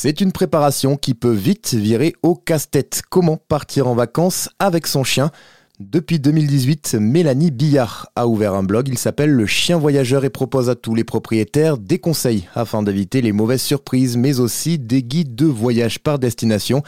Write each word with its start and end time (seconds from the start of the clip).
C'est 0.00 0.20
une 0.20 0.30
préparation 0.30 0.96
qui 0.96 1.12
peut 1.12 1.32
vite 1.32 1.74
virer 1.74 2.14
au 2.22 2.36
casse-tête. 2.36 3.02
Comment 3.10 3.36
partir 3.36 3.88
en 3.88 3.96
vacances 3.96 4.48
avec 4.60 4.86
son 4.86 5.02
chien? 5.02 5.32
Depuis 5.80 6.20
2018, 6.20 6.94
Mélanie 7.00 7.50
Billard 7.50 8.08
a 8.14 8.28
ouvert 8.28 8.54
un 8.54 8.62
blog, 8.62 8.86
il 8.86 8.96
s'appelle 8.96 9.32
Le 9.32 9.44
Chien 9.44 9.76
Voyageur 9.76 10.24
et 10.24 10.30
propose 10.30 10.70
à 10.70 10.76
tous 10.76 10.94
les 10.94 11.02
propriétaires 11.02 11.78
des 11.78 11.98
conseils 11.98 12.48
afin 12.54 12.84
d'éviter 12.84 13.22
les 13.22 13.32
mauvaises 13.32 13.60
surprises, 13.60 14.16
mais 14.16 14.38
aussi 14.38 14.78
des 14.78 15.02
guides 15.02 15.34
de 15.34 15.46
voyage 15.46 15.98
par 15.98 16.20
destination. 16.20 16.84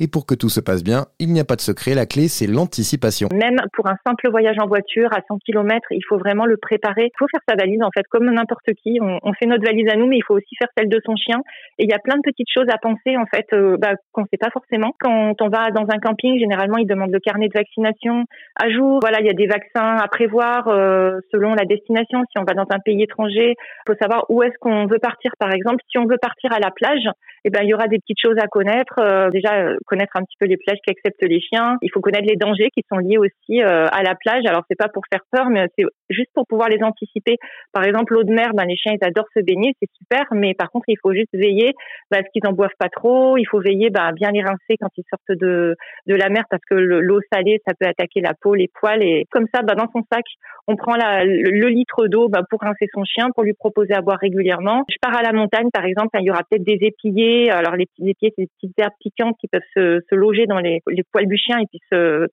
Et 0.00 0.08
pour 0.08 0.26
que 0.26 0.34
tout 0.34 0.48
se 0.48 0.60
passe 0.60 0.82
bien, 0.82 1.06
il 1.20 1.32
n'y 1.32 1.38
a 1.38 1.44
pas 1.44 1.54
de 1.54 1.60
secret, 1.60 1.94
la 1.94 2.06
clé 2.06 2.26
c'est 2.26 2.46
l'anticipation. 2.46 3.28
Même 3.32 3.58
pour 3.72 3.86
un 3.86 3.96
simple 4.06 4.28
voyage 4.28 4.56
en 4.60 4.66
voiture 4.66 5.12
à 5.12 5.20
100 5.28 5.38
km, 5.46 5.86
il 5.92 6.04
faut 6.08 6.18
vraiment 6.18 6.46
le 6.46 6.56
préparer. 6.56 7.12
Il 7.14 7.18
faut 7.18 7.28
faire 7.30 7.42
sa 7.48 7.54
valise 7.54 7.82
en 7.82 7.90
fait, 7.94 8.02
comme 8.10 8.28
n'importe 8.28 8.72
qui. 8.82 8.98
On, 9.00 9.32
fait 9.34 9.46
notre 9.46 9.64
valise 9.64 9.88
à 9.88 9.96
nous, 9.96 10.06
mais 10.06 10.16
il 10.16 10.24
faut 10.24 10.34
aussi 10.34 10.54
faire 10.58 10.68
celle 10.76 10.88
de 10.88 11.00
son 11.04 11.14
chien. 11.16 11.38
Et 11.78 11.84
il 11.84 11.90
y 11.90 11.94
a 11.94 11.98
plein 11.98 12.16
de 12.16 12.22
petites 12.22 12.50
choses 12.52 12.66
à 12.68 12.78
penser 12.78 13.16
en 13.16 13.26
fait 13.26 13.46
euh, 13.52 13.76
bah, 13.78 13.92
qu'on 14.12 14.22
ne 14.22 14.26
sait 14.32 14.38
pas 14.38 14.50
forcément. 14.50 14.94
Quand 15.00 15.34
on 15.40 15.48
va 15.48 15.70
dans 15.70 15.86
un 15.88 15.98
camping, 15.98 16.38
généralement 16.38 16.78
ils 16.78 16.86
demandent 16.86 17.12
le 17.12 17.20
carnet 17.20 17.48
de 17.48 17.54
vaccination 17.54 18.24
à 18.56 18.70
jour. 18.70 18.98
Voilà, 19.00 19.20
il 19.20 19.26
y 19.26 19.30
a 19.30 19.34
des 19.34 19.46
vaccins 19.46 19.96
à 19.96 20.08
prévoir 20.08 20.68
euh, 20.68 21.20
selon 21.30 21.54
la 21.54 21.64
destination. 21.64 22.22
Si 22.30 22.38
on 22.38 22.44
va 22.44 22.54
dans 22.54 22.66
un 22.70 22.80
pays 22.84 23.02
étranger, 23.02 23.54
il 23.56 23.92
faut 23.92 23.98
savoir 24.00 24.24
où 24.28 24.42
est-ce 24.42 24.58
qu'on 24.60 24.86
veut 24.86 24.98
partir. 24.98 25.30
Par 25.38 25.52
exemple, 25.52 25.82
si 25.90 25.98
on 25.98 26.06
veut 26.06 26.18
partir 26.18 26.52
à 26.52 26.58
la 26.58 26.70
plage, 26.70 27.08
eh 27.44 27.50
ben 27.50 27.60
il 27.62 27.68
y 27.68 27.74
aura 27.74 27.88
des 27.88 27.98
petites 27.98 28.20
choses 28.20 28.38
à 28.38 28.46
connaître. 28.46 28.98
Euh, 28.98 29.28
déjà 29.30 29.74
connaître 29.86 30.16
un 30.16 30.22
petit 30.22 30.36
peu 30.38 30.46
les 30.46 30.56
plages 30.56 30.78
qui 30.84 30.90
acceptent 30.90 31.22
les 31.22 31.40
chiens. 31.40 31.76
Il 31.82 31.90
faut 31.92 32.00
connaître 32.00 32.26
les 32.26 32.36
dangers 32.36 32.70
qui 32.74 32.82
sont 32.90 32.98
liés 32.98 33.18
aussi 33.18 33.62
euh, 33.62 33.86
à 33.92 34.02
la 34.02 34.14
plage. 34.14 34.44
Alors 34.46 34.62
c'est 34.68 34.78
pas 34.78 34.88
pour 34.88 35.02
faire 35.12 35.20
peur, 35.30 35.50
mais 35.50 35.66
c'est 35.78 35.84
juste 36.08 36.30
pour 36.34 36.46
pouvoir 36.46 36.68
les 36.68 36.82
anticiper. 36.82 37.36
Par 37.72 37.84
exemple, 37.84 38.14
l'eau 38.14 38.24
de 38.24 38.32
mer, 38.32 38.52
ben, 38.54 38.64
les 38.64 38.76
chiens 38.76 38.94
ils 38.98 39.06
adorent 39.06 39.28
se 39.36 39.40
baigner, 39.40 39.74
c'est 39.80 39.90
super, 39.98 40.24
mais 40.32 40.54
par 40.54 40.70
contre 40.70 40.86
il 40.88 40.96
faut 41.02 41.12
juste 41.12 41.34
veiller 41.34 41.72
ben, 42.10 42.20
à 42.20 42.22
ce 42.22 42.28
qu'ils 42.32 42.48
en 42.48 42.52
boivent 42.52 42.78
pas 42.78 42.88
trop. 42.88 43.36
Il 43.36 43.44
faut 43.44 43.60
veiller 43.60 43.90
ben, 43.90 44.02
à 44.02 44.12
bien 44.12 44.30
les 44.30 44.42
rincer 44.42 44.76
quand 44.80 44.90
ils 44.96 45.04
sortent 45.10 45.38
de 45.38 45.76
de 46.06 46.14
la 46.14 46.28
mer 46.30 46.44
parce 46.48 46.62
que 46.68 46.74
l'eau 46.74 47.20
salée 47.32 47.60
ça 47.66 47.74
peut 47.78 47.86
attaquer 47.86 48.20
la 48.20 48.32
peau, 48.34 48.54
les 48.54 48.68
poils 48.68 49.02
et 49.02 49.26
comme 49.30 49.46
ça, 49.54 49.62
ben, 49.62 49.74
dans 49.74 49.90
son 49.92 50.02
sac 50.10 50.24
on 50.66 50.76
prend 50.76 50.96
la, 50.96 51.24
le, 51.24 51.68
litre 51.68 52.06
d'eau 52.06 52.28
ben, 52.28 52.42
pour 52.48 52.60
rincer 52.60 52.86
son 52.94 53.04
chien, 53.04 53.28
pour 53.34 53.44
lui 53.44 53.52
proposer 53.52 53.92
à 53.92 54.00
boire 54.00 54.18
régulièrement. 54.18 54.84
Je 54.88 54.96
pars 55.00 55.16
à 55.16 55.22
la 55.22 55.32
montagne 55.32 55.68
par 55.70 55.84
exemple, 55.84 56.16
il 56.20 56.26
y 56.26 56.30
aura 56.30 56.42
peut-être 56.48 56.64
des 56.64 56.78
épillés. 56.80 57.33
Alors 57.50 57.76
les 57.76 57.86
petits 57.86 58.10
épillés, 58.10 58.32
c'est 58.36 58.42
des 58.42 58.50
petites 58.60 58.78
herbes 58.78 58.92
piquantes 59.00 59.36
qui 59.40 59.48
peuvent 59.48 59.60
se, 59.74 60.14
loger 60.14 60.46
dans 60.46 60.58
les, 60.58 60.80
les 60.88 61.02
poils 61.12 61.26
du 61.26 61.36
chien 61.36 61.58
et 61.58 61.66
puis 61.66 61.80
se, 61.92 62.26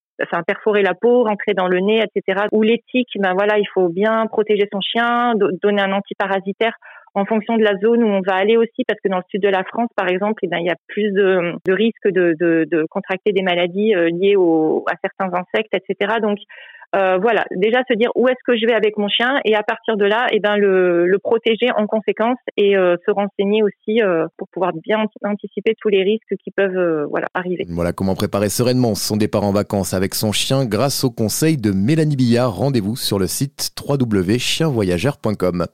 perforer 0.47 0.81
la 0.81 0.93
peau, 0.93 1.23
rentrer 1.23 1.53
dans 1.53 1.67
le 1.67 1.79
nez, 1.79 2.03
etc. 2.03 2.45
Ou 2.51 2.61
l'éthique, 2.61 3.09
ben 3.19 3.33
voilà, 3.33 3.57
il 3.57 3.67
faut 3.73 3.89
bien 3.89 4.27
protéger 4.27 4.67
son 4.71 4.81
chien, 4.81 5.33
donner 5.61 5.81
un 5.81 5.93
antiparasitaire 5.93 6.73
en 7.13 7.25
fonction 7.25 7.57
de 7.57 7.63
la 7.63 7.77
zone 7.77 8.03
où 8.03 8.07
on 8.07 8.21
va 8.21 8.35
aller 8.35 8.57
aussi, 8.57 8.83
parce 8.87 8.99
que 9.03 9.09
dans 9.09 9.17
le 9.17 9.23
sud 9.29 9.41
de 9.41 9.49
la 9.49 9.63
France, 9.63 9.89
par 9.95 10.07
exemple, 10.07 10.39
eh 10.43 10.47
ben, 10.47 10.59
il 10.59 10.67
y 10.67 10.69
a 10.69 10.77
plus 10.87 11.11
de, 11.11 11.73
risques 11.73 12.07
de, 12.07 12.35
de, 12.39 12.85
contracter 12.89 13.33
des 13.33 13.41
maladies 13.41 13.93
euh, 13.95 14.09
liées 14.09 14.35
à 14.35 14.95
certains 15.03 15.31
insectes, 15.33 15.73
etc. 15.73 16.19
Donc, 16.21 16.37
euh, 16.95 17.17
voilà, 17.19 17.45
déjà 17.55 17.79
se 17.89 17.93
dire 17.95 18.11
où 18.15 18.27
est-ce 18.27 18.43
que 18.45 18.57
je 18.57 18.65
vais 18.65 18.73
avec 18.73 18.97
mon 18.97 19.07
chien 19.07 19.39
et 19.45 19.55
à 19.55 19.63
partir 19.63 19.95
de 19.95 20.05
là, 20.05 20.27
et 20.31 20.37
eh 20.37 20.39
ben 20.39 20.57
le, 20.57 21.07
le, 21.07 21.19
protéger 21.19 21.69
en 21.77 21.87
conséquence 21.87 22.37
et 22.57 22.75
euh, 22.75 22.97
se 23.05 23.11
renseigner 23.11 23.63
aussi 23.63 24.01
euh, 24.01 24.27
pour 24.37 24.49
pouvoir 24.49 24.73
bien 24.73 24.97
anticiper 25.23 25.75
tous 25.79 25.87
les 25.87 26.03
risques 26.03 26.35
qui 26.43 26.51
peuvent 26.51 27.07
voilà 27.09 27.27
arriver. 27.33 27.65
Voilà 27.69 27.93
comment 27.93 28.15
préparer 28.15 28.49
sereinement 28.49 28.95
son 28.95 29.15
départ 29.15 29.43
en 29.43 29.53
vacances 29.53 29.93
avec 29.93 30.15
son 30.15 30.31
chien 30.31 30.65
grâce 30.65 31.03
au 31.03 31.11
conseil 31.11 31.57
de 31.57 31.71
Mélanie 31.71 32.17
Billard. 32.17 32.55
Rendez-vous 32.55 32.97
sur 32.97 33.19
le 33.19 33.27
site 33.27 33.71
www.chienvoyageur.com. 33.87 35.67